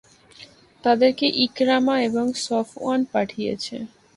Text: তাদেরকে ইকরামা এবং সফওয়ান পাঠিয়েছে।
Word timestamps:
তাদেরকে 0.83 1.25
ইকরামা 1.45 1.95
এবং 2.07 2.25
সফওয়ান 2.45 2.99
পাঠিয়েছে। 3.13 3.75